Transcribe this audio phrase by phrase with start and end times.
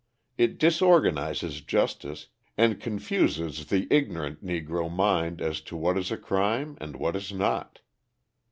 [0.35, 6.75] It disorganises justice and confuses the ignorant Negro mind as to what is a crime
[6.81, 7.81] and what is not.